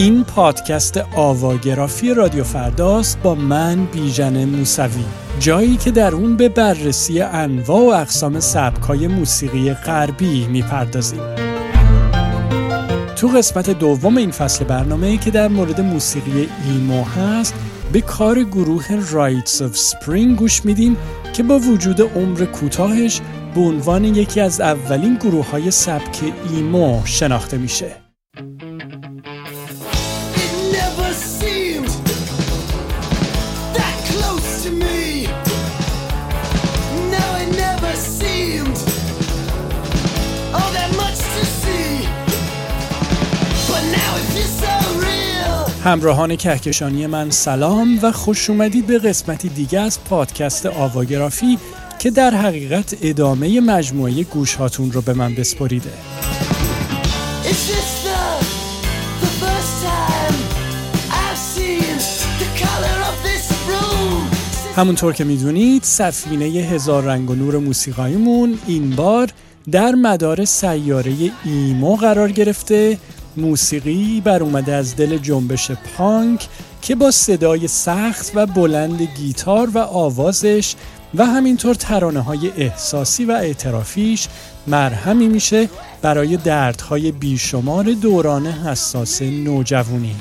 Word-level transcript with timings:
این 0.00 0.24
پادکست 0.24 1.00
آواگرافی 1.16 2.14
رادیو 2.14 2.44
فرداست 2.44 3.22
با 3.22 3.34
من 3.34 3.84
بیژن 3.84 4.44
موسوی 4.44 5.04
جایی 5.40 5.76
که 5.76 5.90
در 5.90 6.14
اون 6.14 6.36
به 6.36 6.48
بررسی 6.48 7.20
انواع 7.20 7.80
و 7.80 8.00
اقسام 8.00 8.40
سبکای 8.40 9.08
موسیقی 9.08 9.74
غربی 9.74 10.46
می‌پردازیم 10.46 11.20
تو 13.16 13.28
قسمت 13.28 13.70
دوم 13.70 14.16
این 14.16 14.30
فصل 14.30 14.64
برنامه 14.64 15.16
که 15.16 15.30
در 15.30 15.48
مورد 15.48 15.80
موسیقی 15.80 16.48
ایمو 16.64 17.04
هست 17.04 17.54
به 17.92 18.00
کار 18.00 18.44
گروه 18.44 18.86
رایتس 19.10 19.62
of 19.62 19.76
Spring 19.76 20.36
گوش 20.36 20.64
میدیم 20.64 20.96
که 21.32 21.42
با 21.42 21.58
وجود 21.58 22.00
عمر 22.00 22.44
کوتاهش 22.44 23.20
به 23.54 23.60
عنوان 23.60 24.04
یکی 24.04 24.40
از 24.40 24.60
اولین 24.60 25.14
گروه 25.14 25.50
های 25.50 25.70
سبک 25.70 26.18
ایمو 26.52 27.00
شناخته 27.04 27.58
میشه. 27.58 28.09
همراهان 45.84 46.36
کهکشانی 46.36 47.06
من 47.06 47.30
سلام 47.30 47.98
و 48.02 48.12
خوش 48.12 48.50
اومدید 48.50 48.86
به 48.86 48.98
قسمتی 48.98 49.48
دیگه 49.48 49.80
از 49.80 50.04
پادکست 50.04 50.66
آواگرافی 50.66 51.58
که 51.98 52.10
در 52.10 52.30
حقیقت 52.30 52.96
ادامه 53.02 53.60
مجموعه 53.60 54.22
گوش 54.22 54.54
هاتون 54.54 54.92
رو 54.92 55.00
به 55.00 55.14
من 55.14 55.34
بسپریده 55.34 55.90
همونطور 64.76 65.12
که 65.12 65.24
می‌دونید 65.24 65.82
سفینه 65.82 66.44
هزار 66.46 67.04
رنگ 67.04 67.30
و 67.30 67.34
نور 67.34 67.58
موسیقاییمون 67.58 68.58
این 68.66 68.90
بار 68.90 69.28
در 69.72 69.94
مدار 69.94 70.44
سیاره 70.44 71.12
ایمو 71.44 71.96
قرار 71.96 72.32
گرفته 72.32 72.98
موسیقی 73.36 74.22
بر 74.24 74.42
اومده 74.42 74.72
از 74.72 74.96
دل 74.96 75.18
جنبش 75.18 75.70
پانک 75.70 76.48
که 76.82 76.94
با 76.94 77.10
صدای 77.10 77.68
سخت 77.68 78.32
و 78.34 78.46
بلند 78.46 79.02
گیتار 79.02 79.70
و 79.70 79.78
آوازش 79.78 80.74
و 81.14 81.26
همینطور 81.26 81.74
ترانه 81.74 82.20
های 82.20 82.52
احساسی 82.56 83.24
و 83.24 83.32
اعترافیش 83.32 84.28
مرهمی 84.66 85.28
میشه 85.28 85.68
برای 86.02 86.36
دردهای 86.36 87.12
بیشمار 87.12 87.84
دوران 87.84 88.46
حساس 88.46 89.22
نوجوانی. 89.22 90.14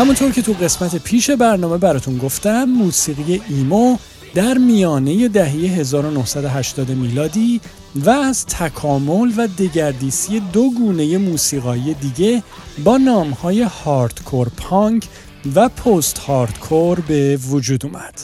همونطور 0.00 0.32
که 0.32 0.42
تو 0.42 0.52
قسمت 0.52 0.96
پیش 0.96 1.30
برنامه 1.30 1.78
براتون 1.78 2.18
گفتم 2.18 2.64
موسیقی 2.64 3.42
ایمو 3.48 3.96
در 4.34 4.58
میانه 4.58 5.28
دهه 5.28 5.50
1980 5.50 6.90
میلادی 6.90 7.60
و 7.94 8.10
از 8.10 8.46
تکامل 8.46 9.32
و 9.36 9.46
دگردیسی 9.46 10.40
دو 10.40 10.70
گونه 10.70 11.18
موسیقایی 11.18 11.94
دیگه 11.94 12.42
با 12.84 12.96
نامهای 12.96 13.62
هاردکور 13.62 14.48
پانک 14.56 15.08
و 15.54 15.68
پست 15.68 16.18
هاردکور 16.18 17.00
به 17.00 17.36
وجود 17.36 17.86
اومد. 17.86 18.20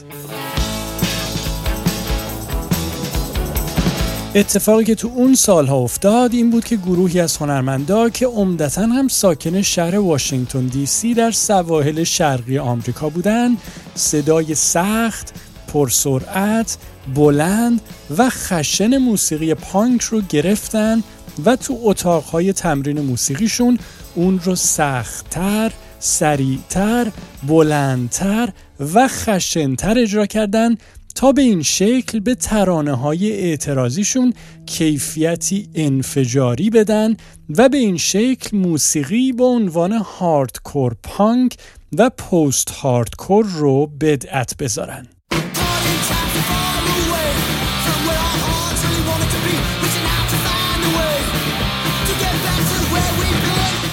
اتفاقی 4.37 4.85
که 4.85 4.95
تو 4.95 5.09
اون 5.09 5.35
سالها 5.35 5.77
افتاد 5.77 6.35
این 6.35 6.51
بود 6.51 6.65
که 6.65 6.77
گروهی 6.77 7.21
از 7.21 7.37
هنرمندا 7.37 8.09
که 8.09 8.27
عمدتا 8.27 8.83
هم 8.83 9.09
ساکن 9.09 9.63
شهر 9.63 9.99
واشنگتن 9.99 10.67
دی 10.67 10.87
سی 10.87 11.15
در 11.15 11.31
سواحل 11.31 12.05
شرقی 12.05 12.59
آمریکا 12.59 13.09
بودن 13.09 13.57
صدای 13.95 14.55
سخت، 14.55 15.35
پرسرعت، 15.69 16.77
بلند 17.15 17.81
و 18.19 18.31
خشن 18.31 18.99
موسیقی 18.99 19.55
پانک 19.55 20.03
رو 20.03 20.21
گرفتن 20.29 21.03
و 21.45 21.57
تو 21.57 21.79
اتاقهای 21.83 22.53
تمرین 22.53 23.01
موسیقیشون 23.01 23.79
اون 24.15 24.41
رو 24.45 24.55
سختتر، 24.55 25.73
سریعتر، 25.99 27.07
بلندتر 27.49 28.49
و 28.95 29.09
خشنتر 29.09 29.99
اجرا 29.99 30.27
کردن 30.27 30.77
تا 31.17 31.33
به 31.33 31.43
این 31.43 31.63
شکل 31.63 32.21
به 32.21 32.35
ترانه 32.35 32.95
های 32.95 33.33
اعتراضیشون 33.33 34.33
کیفیتی 34.67 35.69
انفجاری 35.75 36.71
بدن 36.71 37.17
و 37.57 37.69
به 37.69 37.77
این 37.77 37.97
شکل 37.97 38.57
موسیقی 38.57 39.33
به 39.33 39.45
عنوان 39.45 39.93
هاردکور 39.93 40.97
پانک 41.03 41.57
و 41.99 42.11
پست 42.11 42.71
هاردکور 42.71 43.47
رو 43.47 43.87
بدعت 43.87 44.57
بذارن. 44.57 45.07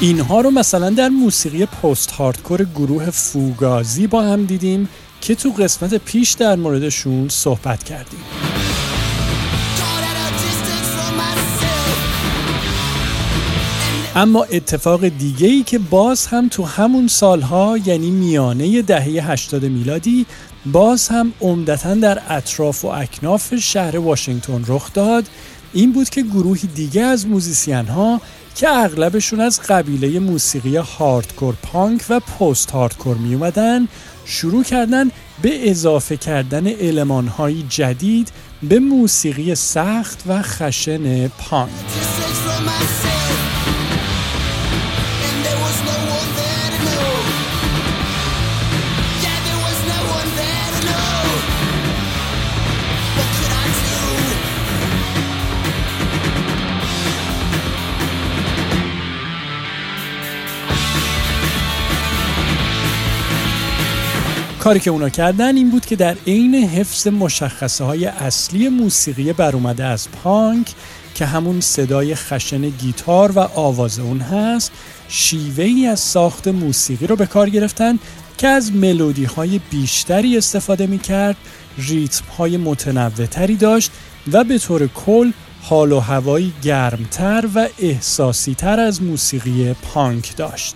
اینها 0.02 0.42
رو 0.42 0.52
مثلا 0.52 0.90
در 0.90 1.10
موسیقی 1.10 1.66
پست 1.66 2.12
هاردکور 2.12 2.64
گروه 2.64 3.10
فوگازی 3.10 4.08
با 4.08 4.22
هم 4.22 4.46
دیدیم 4.46 4.90
که 5.24 5.36
تو 5.36 5.50
قسمت 5.50 5.94
پیش 5.94 6.32
در 6.32 6.56
موردشون 6.56 7.30
صحبت 7.30 7.84
کردیم. 7.84 8.20
اما 14.16 14.44
اتفاق 14.44 15.08
دیگه 15.08 15.48
ای 15.48 15.64
که 15.64 15.80
باز 15.80 16.26
هم 16.28 16.48
تو 16.48 16.64
همون 16.64 17.08
سالها 17.08 17.78
یعنی 17.86 18.12
میانه 18.12 18.82
دهه 18.82 19.32
80 19.32 19.66
میلادی 19.66 20.26
باز 20.66 21.08
هم 21.08 21.34
عمدتا 21.42 21.94
در 21.94 22.22
اطراف 22.30 22.86
و 22.86 22.88
اکناف 22.88 23.56
شهر 23.56 23.98
واشنگتن 23.98 24.64
رخ 24.68 24.94
داد 24.94 25.26
این 25.74 25.92
بود 25.92 26.10
که 26.10 26.22
گروهی 26.22 26.68
دیگه 26.76 27.02
از 27.02 27.28
موزیسین 27.28 27.86
ها 27.86 28.22
که 28.56 28.70
اغلبشون 28.70 29.40
از 29.40 29.62
قبیله 29.62 30.20
موسیقی 30.20 30.78
هاردکور 30.78 31.56
پانک 31.64 32.06
و 32.10 32.20
پست 32.20 32.72
هاردکور 32.72 33.18
می 33.18 33.34
اومدن 33.34 33.88
شروع 34.26 34.64
کردن 34.64 35.12
به 35.42 35.70
اضافه 35.70 36.18
کردن 36.18 36.68
علمانهای 36.68 37.64
جدید 37.70 38.32
به 38.64 38.80
موسیقی 38.80 39.56
سخت 39.56 40.24
و 40.28 40.42
خشن 40.42 41.28
پانک. 41.28 41.70
کاری 64.64 64.80
که 64.80 64.90
اونا 64.90 65.10
کردن 65.10 65.58
این 65.58 65.70
بود 65.70 65.86
که 65.86 65.96
در 65.96 66.16
عین 66.28 66.56
حفظ 66.56 67.08
مشخصه 67.08 67.84
های 67.84 68.06
اصلی 68.06 68.70
موسیقی 68.70 69.34
برومده 69.34 69.84
از 69.84 70.08
پانک 70.12 70.68
که 71.16 71.26
همون 71.26 71.62
صدای 71.62 72.16
خشن 72.16 72.62
گیتار 72.62 73.32
و 73.32 73.40
آواز 73.40 74.00
اون 74.00 74.20
هست 74.20 74.72
شیوه 75.08 75.64
ای 75.64 75.88
از 75.88 76.00
ساخت 76.00 76.48
موسیقی 76.48 77.08
رو 77.08 77.16
به 77.16 77.26
کار 77.26 77.50
گرفتن 77.50 78.00
که 78.38 78.48
از 78.48 78.76
ملودی 78.76 79.26
های 79.26 79.60
بیشتری 79.72 80.38
استفاده 80.38 80.88
می 80.88 81.00
کرد 81.00 81.38
ریتم 81.78 82.26
های 82.38 82.58
متنوعتری 82.58 83.56
داشت 83.56 83.92
و 84.32 84.44
به 84.44 84.58
طور 84.58 84.88
کل 84.88 85.32
حال 85.62 85.92
و 85.92 86.00
هوایی 86.00 86.54
گرمتر 86.64 87.50
و 87.56 87.68
احساسی 87.80 88.56
تر 88.56 88.80
از 88.80 89.04
موسیقی 89.04 89.74
پانک 89.74 90.36
داشت. 90.36 90.76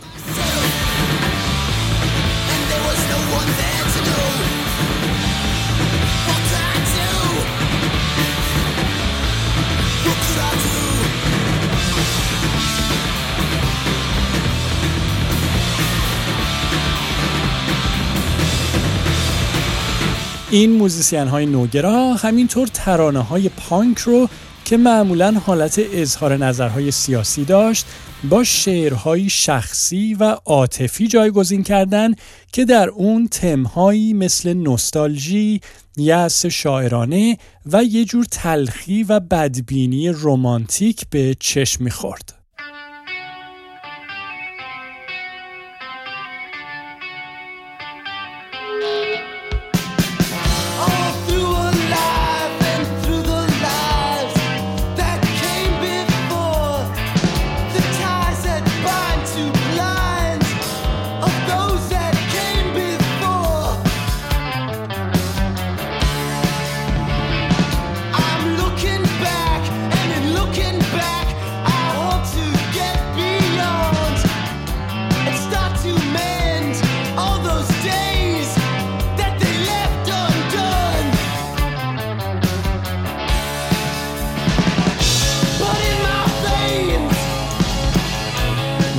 این 20.57 20.71
موزیسین 20.71 21.27
های 21.27 21.45
نوگرا 21.45 22.13
همینطور 22.13 22.67
ترانه 22.67 23.19
های 23.19 23.49
پانک 23.49 23.97
رو 23.97 24.29
که 24.65 24.77
معمولا 24.77 25.31
حالت 25.45 25.81
اظهار 25.93 26.37
نظرهای 26.37 26.91
سیاسی 26.91 27.45
داشت 27.45 27.85
با 28.29 28.43
شعرهای 28.43 29.29
شخصی 29.29 30.13
و 30.13 30.23
عاطفی 30.45 31.07
جایگزین 31.07 31.63
کردن 31.63 32.13
که 32.51 32.65
در 32.65 32.89
اون 32.89 33.27
تمهایی 33.27 34.13
مثل 34.13 34.53
نوستالژی، 34.53 35.61
یأس 35.97 36.45
شاعرانه 36.45 37.37
و 37.71 37.83
یه 37.83 38.05
جور 38.05 38.25
تلخی 38.25 39.03
و 39.03 39.19
بدبینی 39.19 40.09
رمانتیک 40.13 41.05
به 41.09 41.35
چشم 41.39 41.83
می‌خورد. 41.83 42.36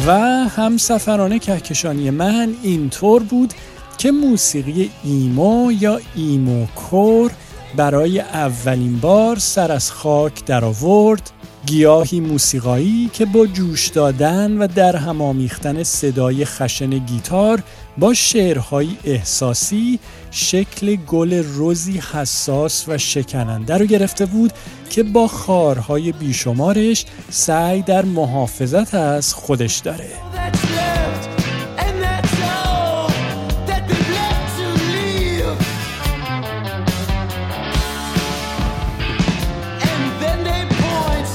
و 0.09 0.13
همسفرانه 0.57 1.39
کهکشانی 1.39 2.11
من 2.11 2.55
اینطور 2.63 3.23
بود 3.23 3.55
که 3.99 4.11
موسیقی 4.11 4.91
ایمو 5.05 5.73
یا 5.73 6.01
ایمو 6.15 6.67
کور 6.67 7.31
برای 7.77 8.21
اولین 8.21 8.99
بار 9.01 9.39
سر 9.39 9.73
از 9.73 9.93
خاک 9.93 10.45
در 10.45 10.65
آورد. 10.65 11.31
گیاهی 11.67 12.21
موسیقایی 12.21 13.11
که 13.13 13.25
با 13.25 13.47
جوش 13.47 13.89
دادن 13.89 14.59
و 14.59 14.67
در 14.67 14.97
هم 14.97 15.23
آمیختن 15.23 15.83
صدای 15.83 16.45
خشن 16.45 16.91
گیتار 16.91 17.63
با 17.99 18.15
شعرهای 18.15 18.89
احساسی 19.05 19.99
شکل 20.31 20.97
گل 20.97 21.35
روزی 21.35 21.99
حساس 21.99 22.89
و 22.89 22.99
شکننده 22.99 23.79
رو 23.79 23.87
گرفته 23.87 24.27
بود 24.27 24.53
که 24.91 25.03
با 25.03 25.29
خارهای 25.29 26.12
بیشمارش 26.12 27.06
سعی 27.31 27.83
در 27.83 28.05
محافظت 28.05 28.95
از 28.95 29.35
خودش 29.35 29.79
داره. 29.79 30.09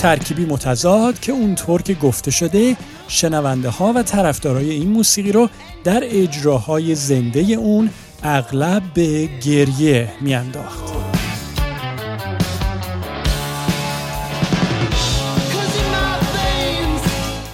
ترکیبی 0.02 0.46
متضاد 0.46 1.20
که 1.20 1.32
اونطور 1.32 1.82
که 1.82 1.94
گفته 1.94 2.32
شده 2.32 2.78
شنونده 3.08 3.70
ها 3.70 3.94
و 3.96 4.04
طرفدارای 4.04 4.70
این 4.70 4.90
موسیقی 4.90 5.32
رو 5.32 5.50
در 5.84 6.04
اجراهای 6.04 6.96
زنده 6.96 7.40
اون 7.40 7.90
اغلب 8.24 8.84
به 8.94 9.30
گریه 9.46 10.10
میانداخت. 10.22 10.94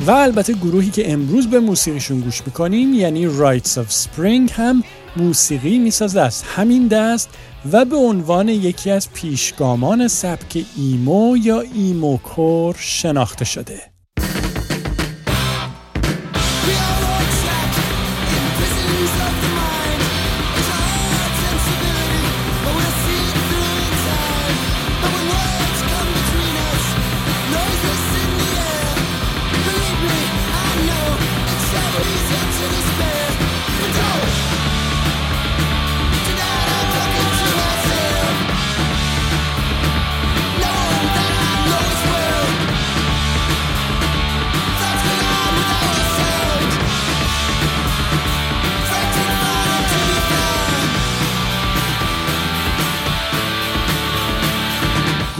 و 0.08 0.12
البته 0.12 0.54
گروهی 0.54 0.90
که 0.90 1.12
امروز 1.12 1.48
به 1.48 1.60
موسیقیشون 1.60 2.20
گوش 2.20 2.42
می‌کنیم 2.46 2.94
یعنی 2.94 3.28
Rights 3.28 3.70
of 3.70 3.94
Spring 4.04 4.52
هم 4.52 4.84
موسیقی 5.16 5.80
می‌سازه 5.80 6.22
از 6.22 6.42
همین 6.42 6.88
دست 6.88 7.30
و 7.72 7.86
به 7.86 7.96
عنوان 7.96 8.50
یکی 8.50 8.92
از 8.92 9.14
پیشگامان 9.14 10.08
سبک 10.08 10.66
ایمو 10.78 11.38
یا 11.38 11.62
ایموکور 11.62 12.76
شناخته 12.80 13.46
شده. 13.46 13.89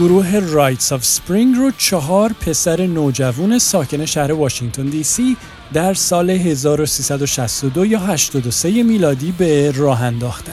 گروه 0.00 0.38
Rites 0.38 0.92
of 0.92 1.04
Spring 1.04 1.54
رو 1.54 1.70
چهار 1.78 2.32
پسر 2.32 2.86
نوجوان 2.86 3.58
ساکن 3.58 4.06
شهر 4.06 4.32
واشنگتن 4.32 4.86
دی 4.86 5.02
سی 5.02 5.36
در 5.72 5.94
سال 5.94 6.30
1362 6.30 7.86
یا 7.86 7.98
83 7.98 8.82
میلادی 8.82 9.32
به 9.38 9.70
راه 9.70 10.02
انداختن. 10.02 10.52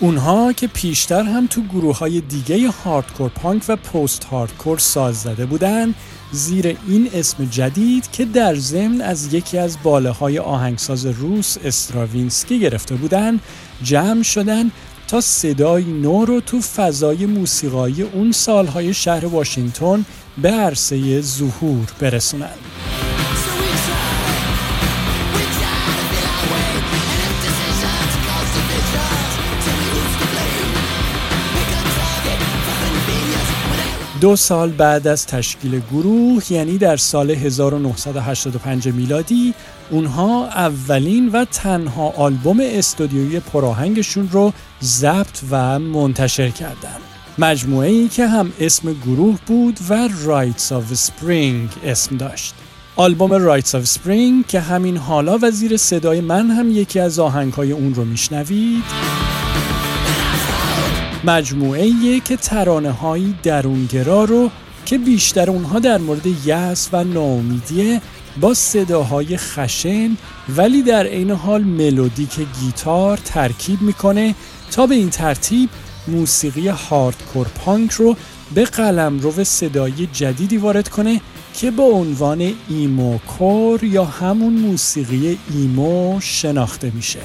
اونها 0.00 0.52
که 0.52 0.66
پیشتر 0.66 1.22
هم 1.22 1.46
تو 1.46 1.62
گروه 1.62 1.98
های 1.98 2.20
دیگه 2.20 2.70
hardcore 2.70 3.28
punk 3.28 3.62
و 3.68 3.76
post 3.76 4.24
hardcore 4.24 4.78
ساز 4.78 5.16
زده 5.16 5.46
بودن 5.46 5.94
زیر 6.32 6.76
این 6.88 7.10
اسم 7.14 7.44
جدید 7.44 8.10
که 8.10 8.24
در 8.24 8.54
ضمن 8.54 9.00
از 9.00 9.34
یکی 9.34 9.58
از 9.58 9.76
باله 9.82 10.10
های 10.10 10.38
آهنگساز 10.38 11.06
روس 11.06 11.56
استراوینسکی 11.64 12.60
گرفته 12.60 12.94
بودن 12.94 13.40
جمع 13.82 14.22
شدن 14.22 14.70
تا 15.08 15.20
صدای 15.20 15.84
نو 15.84 16.24
رو 16.24 16.40
تو 16.40 16.60
فضای 16.60 17.26
موسیقایی 17.26 18.02
اون 18.02 18.32
سالهای 18.32 18.94
شهر 18.94 19.26
واشنگتن 19.26 20.04
به 20.42 20.50
عرصه 20.50 21.20
ظهور 21.20 21.86
برسونن. 22.00 23.05
دو 34.20 34.36
سال 34.36 34.70
بعد 34.70 35.06
از 35.08 35.26
تشکیل 35.26 35.80
گروه 35.80 36.52
یعنی 36.52 36.78
در 36.78 36.96
سال 36.96 37.30
1985 37.30 38.88
میلادی 38.88 39.54
اونها 39.90 40.46
اولین 40.46 41.28
و 41.28 41.44
تنها 41.44 42.08
آلبوم 42.08 42.58
استودیویی 42.62 43.40
پراهنگشون 43.40 44.28
رو 44.32 44.52
ضبط 44.82 45.40
و 45.50 45.78
منتشر 45.78 46.50
کردند. 46.50 47.00
مجموعه 47.38 47.88
ای 47.88 48.08
که 48.08 48.26
هم 48.26 48.52
اسم 48.60 48.92
گروه 48.92 49.38
بود 49.46 49.78
و 49.88 50.08
Rights 50.08 50.68
of 50.68 50.96
Spring 50.96 51.84
اسم 51.84 52.16
داشت. 52.16 52.54
آلبوم 52.96 53.58
Rights 53.58 53.70
of 53.70 53.98
Spring 53.98 54.48
که 54.48 54.60
همین 54.60 54.96
حالا 54.96 55.38
و 55.42 55.50
زیر 55.50 55.76
صدای 55.76 56.20
من 56.20 56.50
هم 56.50 56.70
یکی 56.70 57.00
از 57.00 57.18
آهنگهای 57.18 57.72
اون 57.72 57.94
رو 57.94 58.04
میشنوید 58.04 58.84
مجموعه 61.26 62.20
که 62.20 62.36
ترانه 62.36 62.90
هایی 62.90 63.34
درونگرا 63.42 64.24
رو 64.24 64.50
که 64.84 64.98
بیشتر 64.98 65.50
اونها 65.50 65.78
در 65.78 65.98
مورد 65.98 66.46
یأس 66.46 66.88
و 66.92 67.04
ناامیدیه 67.04 68.00
با 68.40 68.54
صداهای 68.54 69.36
خشن 69.36 70.16
ولی 70.56 70.82
در 70.82 71.06
عین 71.06 71.30
حال 71.30 71.64
ملودیک 71.64 72.40
گیتار 72.60 73.16
ترکیب 73.16 73.82
می‌کنه 73.82 74.34
تا 74.70 74.86
به 74.86 74.94
این 74.94 75.10
ترتیب 75.10 75.70
موسیقی 76.08 76.68
هاردکور 76.68 77.46
پانک 77.46 77.90
رو 77.90 78.16
به 78.54 78.64
قلم 78.64 79.18
رو 79.18 79.44
صدای 79.44 80.08
جدیدی 80.12 80.56
وارد 80.56 80.88
کنه 80.88 81.20
که 81.54 81.70
با 81.70 81.84
عنوان 81.84 82.52
ایمو 82.68 83.18
کور 83.18 83.84
یا 83.84 84.04
همون 84.04 84.52
موسیقی 84.52 85.38
ایمو 85.50 86.20
شناخته 86.20 86.92
میشه. 86.94 87.20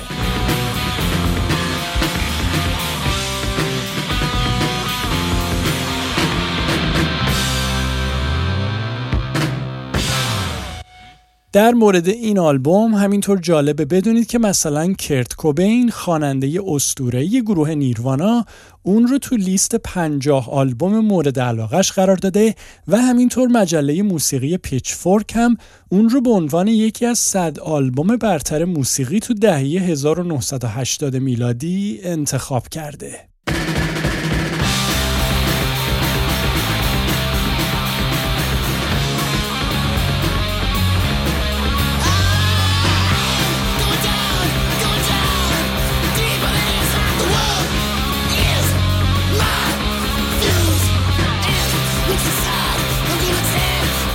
در 11.54 11.72
مورد 11.72 12.08
این 12.08 12.40
آلبوم 12.40 12.94
همینطور 12.94 13.40
جالبه 13.40 13.86
بدونید 13.86 14.28
که 14.28 14.40
مثلا 14.40 14.94
کرت 14.94 15.36
کوبین 15.36 15.90
خواننده 15.90 16.60
اسطوره‌ای 16.68 17.42
گروه 17.42 17.70
نیروانا 17.74 18.46
اون 18.84 19.08
رو 19.08 19.18
تو 19.18 19.36
لیست 19.36 19.76
پنجاه 19.76 20.50
آلبوم 20.50 21.00
مورد 21.00 21.40
علاقش 21.40 21.92
قرار 21.92 22.16
داده 22.16 22.56
و 22.88 22.98
همینطور 22.98 23.48
مجله 23.48 24.02
موسیقی 24.02 24.58
پیچ 24.58 24.94
فورک 24.94 25.36
هم 25.36 25.58
اون 25.90 26.10
رو 26.10 26.22
به 26.22 26.30
عنوان 26.30 26.68
یکی 26.68 27.06
از 27.06 27.20
صد 27.20 27.60
آلبوم 27.60 28.18
برتر 28.18 28.66
موسیقی 28.66 29.20
تو 29.20 29.34
دهه 29.34 29.60
1980 29.60 31.16
میلادی 31.16 32.00
انتخاب 32.04 32.68
کرده. 32.68 33.31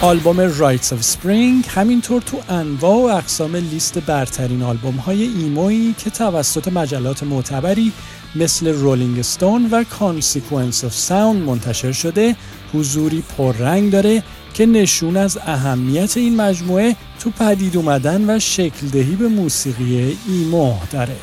آلبوم 0.03 0.41
Rites 0.41 0.93
of 0.93 1.17
Spring 1.17 1.69
همینطور 1.69 2.23
تو 2.23 2.41
انواع 2.49 2.97
و 2.97 3.17
اقسام 3.17 3.57
لیست 3.57 3.99
برترین 3.99 4.63
آلبوم 4.63 4.97
های 4.97 5.23
emo 5.23 5.66
یی 5.66 5.95
که 5.99 6.11
توسط 6.11 6.69
مجلات 6.69 7.23
معتبری 7.23 7.93
مثل 8.35 8.69
Rolling 8.69 9.19
Stone 9.19 9.69
و 9.71 9.85
Consequence 9.85 10.85
of 10.85 10.93
Sound 10.93 11.43
منتشر 11.43 11.93
شده 11.93 12.37
حضوری 12.75 13.23
پررنگ 13.39 13.93
داره 13.93 14.23
که 14.55 14.67
نشون 14.67 15.17
از 15.17 15.39
اهمیت 15.47 16.17
این 16.17 16.37
مجموعه 16.37 16.97
تو 17.21 17.31
پدید 17.31 17.77
اومدن 17.77 18.31
و 18.31 18.39
شکل 18.39 18.87
دهی 18.87 19.17
به 19.17 19.29
موسیقی 19.29 20.17
emo 20.29 20.75
داره. 20.93 21.17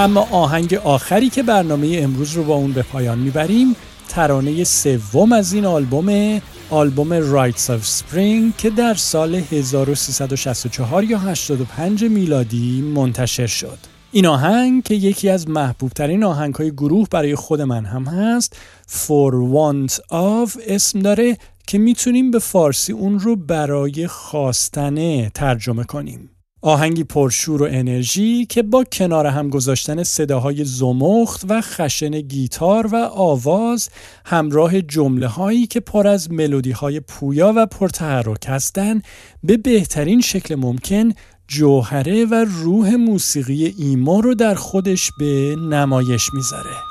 اما 0.00 0.28
آهنگ 0.30 0.74
آخری 0.74 1.28
که 1.28 1.42
برنامه 1.42 1.98
امروز 2.02 2.32
رو 2.32 2.44
با 2.44 2.54
اون 2.54 2.72
به 2.72 2.82
پایان 2.82 3.18
می‌بریم 3.18 3.76
ترانه 4.08 4.64
سوم 4.64 5.32
از 5.32 5.52
این 5.52 5.66
آلبوم 5.66 6.40
آلبوم 6.70 7.20
Rights 7.20 7.66
of 7.66 7.98
Spring 7.98 8.56
که 8.58 8.70
در 8.70 8.94
سال 8.94 9.34
1364 9.34 11.04
یا 11.04 11.18
85 11.18 12.04
میلادی 12.04 12.80
منتشر 12.94 13.46
شد. 13.46 13.78
این 14.12 14.26
آهنگ 14.26 14.82
که 14.82 14.94
یکی 14.94 15.28
از 15.28 15.48
محبوب 15.48 15.90
ترین 15.90 16.24
آهنگ 16.24 16.54
های 16.54 16.70
گروه 16.70 17.08
برای 17.10 17.34
خود 17.34 17.60
من 17.60 17.84
هم 17.84 18.04
هست 18.04 18.56
For 18.88 19.32
Want 19.54 19.94
of 20.10 20.58
اسم 20.66 21.00
داره 21.00 21.38
که 21.66 21.78
می‌تونیم 21.78 22.30
به 22.30 22.38
فارسی 22.38 22.92
اون 22.92 23.18
رو 23.18 23.36
برای 23.36 24.06
خواستنه 24.06 25.30
ترجمه 25.34 25.84
کنیم. 25.84 26.30
آهنگی 26.62 27.04
پرشور 27.04 27.62
و 27.62 27.68
انرژی 27.70 28.46
که 28.46 28.62
با 28.62 28.84
کنار 28.84 29.26
هم 29.26 29.48
گذاشتن 29.48 30.02
صداهای 30.02 30.64
زمخت 30.64 31.44
و 31.48 31.60
خشن 31.60 32.20
گیتار 32.20 32.86
و 32.86 32.96
آواز 32.96 33.88
همراه 34.24 34.82
جمله 34.82 35.26
هایی 35.26 35.66
که 35.66 35.80
پر 35.80 36.06
از 36.06 36.32
ملودی 36.32 36.70
های 36.70 37.00
پویا 37.00 37.52
و 37.56 37.66
پرتحرک 37.66 38.44
هستند 38.48 39.04
به 39.44 39.56
بهترین 39.56 40.20
شکل 40.20 40.54
ممکن 40.54 41.12
جوهره 41.48 42.24
و 42.24 42.46
روح 42.48 42.94
موسیقی 42.94 43.74
ایما 43.78 44.20
رو 44.20 44.34
در 44.34 44.54
خودش 44.54 45.10
به 45.18 45.56
نمایش 45.70 46.34
می‌ذاره. 46.34 46.89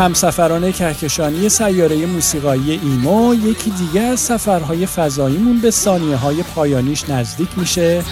همسفران 0.00 0.72
کهکشانی 0.72 1.48
سیاره 1.48 2.06
موسیقایی 2.06 2.70
emo 2.70 3.34
یکی 3.34 3.70
دیگه 3.70 4.00
از 4.00 4.20
سفرهای 4.20 4.86
فضاییمون 4.86 5.60
به 5.60 5.70
ثانیه 5.70 6.16
های 6.16 6.42
پایانیش 6.42 7.08
نزدیک 7.08 7.48
میشه. 7.56 8.02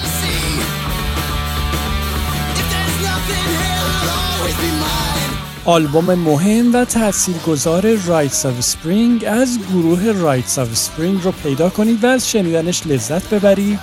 آلبوم 5.64 6.14
مهم 6.14 6.74
و 6.74 6.84
تاثیرگذار 6.84 7.96
Rites 7.96 8.46
of 8.46 8.60
Spring 8.60 9.24
از 9.28 9.58
گروه 9.72 10.12
Rites 10.12 10.58
of 10.58 10.76
Spring 10.76 11.24
رو 11.24 11.32
پیدا 11.32 11.70
کنید 11.70 12.04
و 12.04 12.06
از 12.06 12.30
شنیدنش 12.30 12.86
لذت 12.86 13.34
ببرید. 13.34 13.80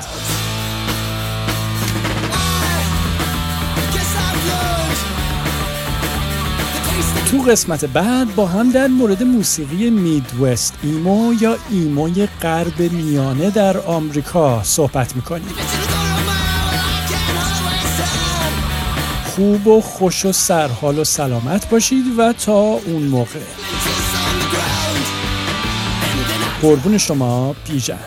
قسمت 7.46 7.86
بعد 7.86 8.36
با 8.36 8.46
هم 8.48 8.72
در 8.72 8.88
مورد 8.88 9.24
موسیقی 9.24 9.90
میدوست 9.90 10.74
ایمو 10.84 11.34
یا 11.42 11.58
ایموی 11.70 12.28
غرب 12.42 12.80
میانه 12.80 13.50
در 13.50 13.78
آمریکا 13.78 14.64
صحبت 14.64 15.16
می‌کنیم. 15.16 15.56
خوب 19.26 19.68
و 19.68 19.82
خوش 19.82 20.26
و 20.26 20.32
سرحال 20.32 21.00
و 21.00 21.04
سلامت 21.04 21.70
باشید 21.70 22.06
و 22.18 22.34
تا 22.34 22.62
اون 22.62 23.04
موقع. 23.04 23.40
قربون 26.62 26.98
شما 26.98 27.56
پیژن. 27.68 28.00